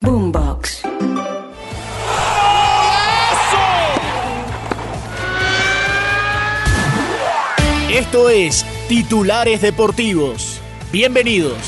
Boombox. 0.00 0.82
Esto 7.90 8.30
es 8.30 8.64
Titulares 8.88 9.60
Deportivos. 9.60 10.60
Bienvenidos. 10.92 11.58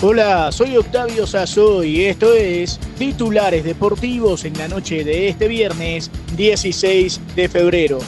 Hola, 0.00 0.50
soy 0.50 0.76
Octavio 0.78 1.26
Sazo 1.26 1.84
y 1.84 2.04
esto 2.04 2.32
es 2.32 2.80
Titulares 2.98 3.64
Deportivos 3.64 4.46
en 4.46 4.56
la 4.56 4.68
noche 4.68 5.04
de 5.04 5.28
este 5.28 5.46
viernes 5.46 6.10
16 6.36 7.20
de 7.36 7.48
febrero. 7.50 7.98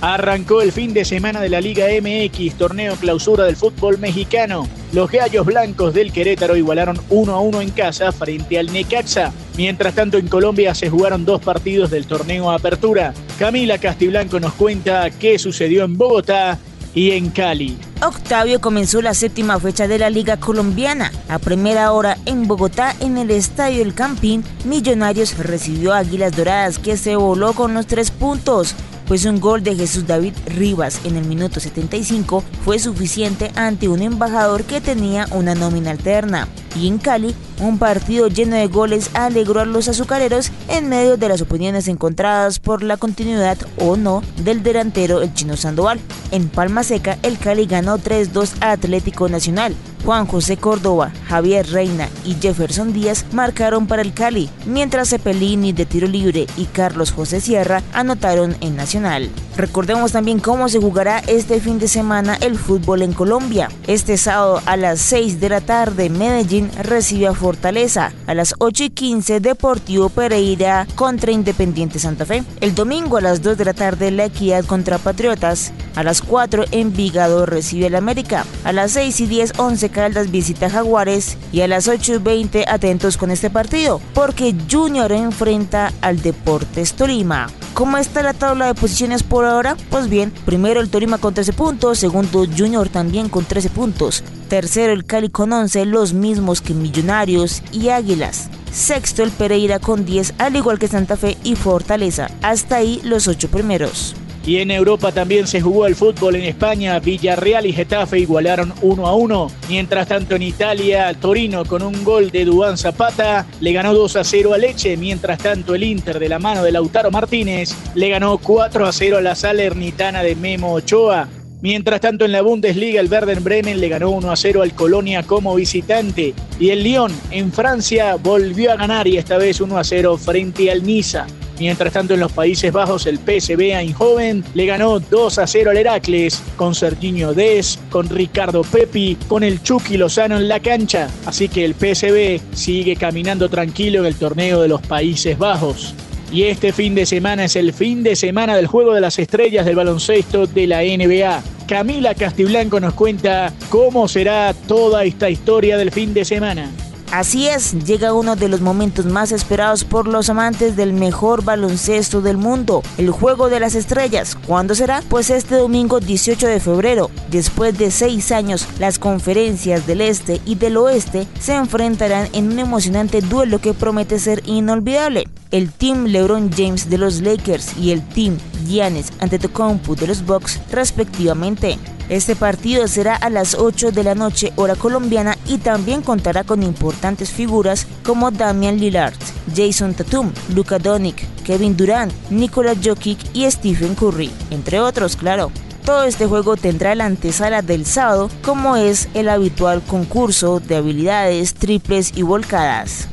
Arrancó 0.00 0.62
el 0.62 0.72
fin 0.72 0.94
de 0.94 1.04
semana 1.04 1.42
de 1.42 1.50
la 1.50 1.60
Liga 1.60 1.86
MX, 2.00 2.54
torneo 2.54 2.96
clausura 2.96 3.44
del 3.44 3.56
fútbol 3.56 3.98
mexicano. 3.98 4.66
Los 4.94 5.10
Gallos 5.10 5.44
Blancos 5.44 5.92
del 5.92 6.10
Querétaro 6.10 6.56
igualaron 6.56 6.98
1 7.10 7.34
a 7.34 7.40
1 7.40 7.60
en 7.60 7.70
casa 7.70 8.10
frente 8.10 8.58
al 8.58 8.72
Necaxa. 8.72 9.30
Mientras 9.58 9.94
tanto, 9.94 10.16
en 10.16 10.28
Colombia 10.28 10.74
se 10.74 10.88
jugaron 10.88 11.26
dos 11.26 11.42
partidos 11.42 11.90
del 11.90 12.06
torneo 12.06 12.50
Apertura. 12.50 13.12
Camila 13.38 13.76
Castiblanco 13.76 14.40
nos 14.40 14.54
cuenta 14.54 15.10
qué 15.10 15.38
sucedió 15.38 15.84
en 15.84 15.98
Bogotá 15.98 16.58
y 16.94 17.10
en 17.10 17.28
Cali. 17.28 17.76
Octavio 18.00 18.62
comenzó 18.62 19.02
la 19.02 19.12
séptima 19.12 19.60
fecha 19.60 19.86
de 19.86 19.98
la 19.98 20.08
Liga 20.08 20.38
Colombiana. 20.38 21.12
A 21.28 21.38
primera 21.38 21.92
hora 21.92 22.16
en 22.24 22.48
Bogotá, 22.48 22.96
en 23.00 23.18
el 23.18 23.30
Estadio 23.30 23.82
El 23.82 23.92
Campín, 23.92 24.42
Millonarios 24.64 25.36
recibió 25.36 25.92
a 25.92 25.98
Águilas 25.98 26.34
Doradas 26.34 26.78
que 26.78 26.96
se 26.96 27.16
voló 27.16 27.52
con 27.52 27.74
los 27.74 27.86
tres 27.86 28.10
puntos 28.10 28.74
pues 29.10 29.24
un 29.24 29.40
gol 29.40 29.64
de 29.64 29.74
Jesús 29.74 30.06
David 30.06 30.34
Rivas 30.46 31.00
en 31.02 31.16
el 31.16 31.24
minuto 31.24 31.58
75 31.58 32.44
fue 32.64 32.78
suficiente 32.78 33.50
ante 33.56 33.88
un 33.88 34.02
embajador 34.02 34.62
que 34.62 34.80
tenía 34.80 35.26
una 35.32 35.56
nómina 35.56 35.90
alterna. 35.90 36.46
Y 36.76 36.86
en 36.86 36.98
Cali, 36.98 37.34
un 37.58 37.80
partido 37.80 38.28
lleno 38.28 38.54
de 38.54 38.68
goles 38.68 39.10
alegró 39.14 39.58
a 39.58 39.64
los 39.64 39.88
azucareros 39.88 40.52
en 40.68 40.88
medio 40.88 41.16
de 41.16 41.28
las 41.28 41.40
opiniones 41.42 41.88
encontradas 41.88 42.60
por 42.60 42.84
la 42.84 42.98
continuidad 42.98 43.58
o 43.78 43.96
no 43.96 44.22
del 44.44 44.62
delantero 44.62 45.22
el 45.22 45.34
chino 45.34 45.56
Sandoval. 45.56 45.98
En 46.30 46.48
Palma 46.48 46.84
Seca, 46.84 47.18
el 47.24 47.36
Cali 47.36 47.66
ganó 47.66 47.98
3-2 47.98 48.58
a 48.60 48.70
Atlético 48.70 49.28
Nacional. 49.28 49.74
Juan 50.04 50.26
José 50.26 50.56
Córdoba, 50.56 51.12
Javier 51.26 51.68
Reina 51.70 52.08
y 52.24 52.34
Jefferson 52.34 52.92
Díaz 52.92 53.26
marcaron 53.32 53.86
para 53.86 54.02
el 54.02 54.12
Cali, 54.12 54.50
mientras 54.66 55.10
Cepelini 55.10 55.72
de 55.72 55.86
tiro 55.86 56.06
libre 56.06 56.46
y 56.56 56.64
Carlos 56.66 57.12
José 57.12 57.40
Sierra 57.40 57.82
anotaron 57.92 58.56
en 58.60 58.76
Nacional. 58.76 59.30
Recordemos 59.56 60.12
también 60.12 60.40
cómo 60.40 60.68
se 60.68 60.78
jugará 60.78 61.18
este 61.26 61.60
fin 61.60 61.78
de 61.78 61.88
semana 61.88 62.36
el 62.40 62.58
fútbol 62.58 63.02
en 63.02 63.12
Colombia. 63.12 63.68
Este 63.86 64.16
sábado 64.16 64.62
a 64.64 64.76
las 64.78 65.00
6 65.00 65.38
de 65.38 65.48
la 65.50 65.60
tarde 65.60 66.08
Medellín 66.08 66.70
recibe 66.82 67.26
a 67.26 67.34
Fortaleza, 67.34 68.12
a 68.26 68.34
las 68.34 68.54
8 68.58 68.84
y 68.84 68.90
15 68.90 69.40
Deportivo 69.40 70.08
Pereira 70.08 70.86
contra 70.94 71.32
Independiente 71.32 71.98
Santa 71.98 72.24
Fe. 72.24 72.42
El 72.60 72.74
domingo 72.74 73.18
a 73.18 73.20
las 73.20 73.42
2 73.42 73.58
de 73.58 73.64
la 73.66 73.74
tarde 73.74 74.10
La 74.10 74.24
Equidad 74.24 74.64
contra 74.64 74.96
Patriotas, 74.96 75.72
a 75.94 76.02
las 76.02 76.22
4 76.22 76.64
Envigado 76.70 77.44
recibe 77.44 77.88
al 77.88 77.96
América, 77.96 78.46
a 78.64 78.72
las 78.72 78.92
6 78.92 79.20
y 79.20 79.26
10 79.26 79.52
11 79.58 79.89
Caldas 79.90 80.30
visita 80.30 80.70
Jaguares 80.70 81.36
y 81.52 81.60
a 81.60 81.68
las 81.68 81.88
8 81.88 82.14
y 82.14 82.18
20 82.18 82.64
atentos 82.68 83.16
con 83.16 83.30
este 83.30 83.50
partido, 83.50 84.00
porque 84.14 84.54
Junior 84.70 85.12
enfrenta 85.12 85.92
al 86.00 86.22
Deportes 86.22 86.94
Tolima. 86.94 87.48
¿Cómo 87.74 87.98
está 87.98 88.22
la 88.22 88.34
tabla 88.34 88.66
de 88.66 88.74
posiciones 88.74 89.22
por 89.22 89.44
ahora? 89.44 89.76
Pues 89.90 90.08
bien, 90.08 90.32
primero 90.44 90.80
el 90.80 90.90
Tolima 90.90 91.18
con 91.18 91.34
13 91.34 91.52
puntos, 91.52 91.98
segundo 91.98 92.44
Junior 92.46 92.88
también 92.88 93.28
con 93.28 93.44
13 93.44 93.70
puntos, 93.70 94.24
tercero 94.48 94.92
el 94.92 95.04
Cali 95.04 95.30
con 95.30 95.52
11, 95.52 95.86
los 95.86 96.12
mismos 96.12 96.60
que 96.60 96.74
Millonarios 96.74 97.62
y 97.72 97.88
Águilas. 97.88 98.48
Sexto 98.72 99.22
el 99.22 99.30
Pereira 99.30 99.78
con 99.78 100.04
10, 100.04 100.34
al 100.38 100.56
igual 100.56 100.78
que 100.78 100.88
Santa 100.88 101.16
Fe 101.16 101.36
y 101.42 101.56
Fortaleza. 101.56 102.30
Hasta 102.42 102.76
ahí 102.76 103.00
los 103.02 103.26
ocho 103.28 103.48
primeros. 103.48 104.14
Y 104.46 104.56
en 104.58 104.70
Europa 104.70 105.12
también 105.12 105.46
se 105.46 105.60
jugó 105.60 105.86
el 105.86 105.94
fútbol 105.94 106.36
en 106.36 106.44
España. 106.44 106.98
Villarreal 106.98 107.66
y 107.66 107.72
Getafe 107.72 108.18
igualaron 108.18 108.72
1 108.80 109.06
a 109.06 109.14
1. 109.14 109.50
Mientras 109.68 110.08
tanto 110.08 110.34
en 110.34 110.42
Italia, 110.42 111.12
Torino 111.14 111.64
con 111.64 111.82
un 111.82 112.04
gol 112.04 112.30
de 112.30 112.44
Dubán 112.44 112.78
Zapata 112.78 113.46
le 113.60 113.72
ganó 113.72 113.92
2 113.92 114.16
a 114.16 114.24
0 114.24 114.54
a 114.54 114.58
Leche. 114.58 114.96
Mientras 114.96 115.38
tanto 115.38 115.74
el 115.74 115.84
Inter 115.84 116.18
de 116.18 116.28
la 116.28 116.38
mano 116.38 116.62
de 116.62 116.72
Lautaro 116.72 117.10
Martínez 117.10 117.74
le 117.94 118.08
ganó 118.08 118.38
4 118.38 118.86
a 118.86 118.92
0 118.92 119.18
a 119.18 119.20
la 119.20 119.34
Salernitana 119.34 120.22
de 120.22 120.34
Memo 120.34 120.72
Ochoa. 120.72 121.28
Mientras 121.62 122.00
tanto 122.00 122.24
en 122.24 122.32
la 122.32 122.40
Bundesliga 122.40 123.02
el 123.02 123.10
Werder 123.10 123.40
Bremen 123.40 123.80
le 123.80 123.88
ganó 123.90 124.10
1 124.10 124.32
a 124.32 124.36
0 124.36 124.62
al 124.62 124.74
Colonia 124.74 125.22
como 125.24 125.54
visitante 125.54 126.32
y 126.58 126.70
el 126.70 126.82
Lyon 126.82 127.12
en 127.30 127.52
Francia 127.52 128.14
volvió 128.14 128.72
a 128.72 128.76
ganar 128.76 129.06
y 129.06 129.18
esta 129.18 129.36
vez 129.36 129.60
1 129.60 129.76
a 129.76 129.84
0 129.84 130.16
frente 130.16 130.70
al 130.70 130.82
Niza. 130.82 131.26
Mientras 131.60 131.92
tanto, 131.92 132.14
en 132.14 132.20
los 132.20 132.32
Países 132.32 132.72
Bajos, 132.72 133.06
el 133.06 133.18
PSV 133.18 133.60
Eindhoven 133.60 134.42
le 134.54 134.64
ganó 134.64 134.98
2 134.98 135.38
a 135.38 135.46
0 135.46 135.70
al 135.70 135.76
Heracles, 135.76 136.42
con 136.56 136.74
Serginho 136.74 137.34
Des, 137.34 137.78
con 137.90 138.08
Ricardo 138.08 138.62
Pepi, 138.62 139.18
con 139.28 139.44
el 139.44 139.62
Chucky 139.62 139.98
Lozano 139.98 140.38
en 140.38 140.48
la 140.48 140.60
cancha. 140.60 141.10
Así 141.26 141.50
que 141.50 141.66
el 141.66 141.74
PSV 141.74 142.40
sigue 142.56 142.96
caminando 142.96 143.50
tranquilo 143.50 144.00
en 144.00 144.06
el 144.06 144.14
torneo 144.14 144.62
de 144.62 144.68
los 144.68 144.80
Países 144.80 145.36
Bajos. 145.36 145.94
Y 146.32 146.44
este 146.44 146.72
fin 146.72 146.94
de 146.94 147.04
semana 147.04 147.44
es 147.44 147.56
el 147.56 147.74
fin 147.74 148.02
de 148.02 148.16
semana 148.16 148.56
del 148.56 148.66
Juego 148.66 148.94
de 148.94 149.02
las 149.02 149.18
Estrellas 149.18 149.66
del 149.66 149.76
baloncesto 149.76 150.46
de 150.46 150.66
la 150.66 150.80
NBA. 150.80 151.42
Camila 151.66 152.14
Castiblanco 152.14 152.80
nos 152.80 152.94
cuenta 152.94 153.52
cómo 153.68 154.08
será 154.08 154.54
toda 154.66 155.04
esta 155.04 155.28
historia 155.28 155.76
del 155.76 155.90
fin 155.90 156.14
de 156.14 156.24
semana. 156.24 156.70
Así 157.12 157.48
es, 157.48 157.72
llega 157.84 158.12
uno 158.12 158.36
de 158.36 158.48
los 158.48 158.60
momentos 158.60 159.04
más 159.06 159.32
esperados 159.32 159.82
por 159.82 160.06
los 160.06 160.30
amantes 160.30 160.76
del 160.76 160.92
mejor 160.92 161.42
baloncesto 161.42 162.20
del 162.20 162.36
mundo, 162.36 162.84
el 162.98 163.10
Juego 163.10 163.48
de 163.48 163.58
las 163.58 163.74
Estrellas. 163.74 164.36
¿Cuándo 164.46 164.76
será? 164.76 165.02
Pues 165.08 165.28
este 165.30 165.56
domingo 165.56 165.98
18 165.98 166.46
de 166.46 166.60
febrero. 166.60 167.10
Después 167.28 167.76
de 167.76 167.90
seis 167.90 168.30
años, 168.30 168.64
las 168.78 169.00
conferencias 169.00 169.88
del 169.88 170.02
Este 170.02 170.40
y 170.46 170.54
del 170.54 170.76
Oeste 170.76 171.26
se 171.40 171.56
enfrentarán 171.56 172.28
en 172.32 172.52
un 172.52 172.60
emocionante 172.60 173.22
duelo 173.22 173.60
que 173.60 173.74
promete 173.74 174.20
ser 174.20 174.42
inolvidable. 174.46 175.26
El 175.50 175.72
Team 175.72 176.04
LeBron 176.04 176.52
James 176.56 176.88
de 176.88 176.98
los 176.98 177.22
Lakers 177.22 177.76
y 177.76 177.90
el 177.90 178.06
Team 178.06 178.38
Giannis 178.68 179.12
Antetokounmpo 179.18 179.96
de 179.96 180.06
los 180.06 180.24
Bucks 180.24 180.60
respectivamente. 180.70 181.76
Este 182.10 182.34
partido 182.34 182.88
será 182.88 183.14
a 183.14 183.30
las 183.30 183.54
8 183.54 183.92
de 183.92 184.02
la 184.02 184.16
noche 184.16 184.52
hora 184.56 184.74
colombiana 184.74 185.38
y 185.46 185.58
también 185.58 186.02
contará 186.02 186.42
con 186.42 186.64
importantes 186.64 187.30
figuras 187.30 187.86
como 188.02 188.32
Damian 188.32 188.78
Lillard, 188.80 189.14
Jason 189.54 189.94
Tatum, 189.94 190.32
Luka 190.52 190.80
Doncic, 190.80 191.24
Kevin 191.44 191.76
Durant, 191.76 192.12
Nikola 192.28 192.74
Jokic 192.74 193.20
y 193.32 193.48
Stephen 193.48 193.94
Curry, 193.94 194.32
entre 194.50 194.80
otros, 194.80 195.14
claro. 195.14 195.52
Todo 195.84 196.02
este 196.02 196.26
juego 196.26 196.56
tendrá 196.56 196.96
la 196.96 197.06
antesala 197.06 197.62
del 197.62 197.86
sábado, 197.86 198.28
como 198.42 198.74
es 198.74 199.08
el 199.14 199.28
habitual 199.28 199.80
concurso 199.80 200.58
de 200.58 200.76
habilidades, 200.76 201.54
triples 201.54 202.10
y 202.16 202.22
volcadas. 202.22 203.06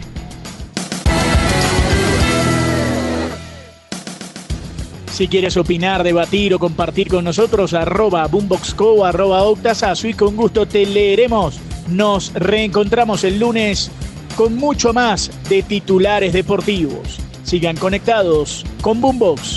Si 5.18 5.28
quieres 5.28 5.58
opinar, 5.58 6.04
debatir 6.04 6.54
o 6.54 6.60
compartir 6.60 7.08
con 7.08 7.24
nosotros, 7.24 7.74
arroba 7.74 8.28
boomboxco, 8.28 9.04
arroba 9.04 9.42
octasazo 9.42 10.08
y 10.08 10.14
con 10.14 10.36
gusto 10.36 10.68
te 10.68 10.86
leeremos. 10.86 11.60
Nos 11.88 12.32
reencontramos 12.36 13.24
el 13.24 13.40
lunes 13.40 13.90
con 14.36 14.56
mucho 14.56 14.94
más 14.94 15.32
de 15.50 15.64
titulares 15.64 16.34
deportivos. 16.34 17.18
Sigan 17.42 17.78
conectados 17.78 18.64
con 18.82 19.02
Boombox. 19.02 19.57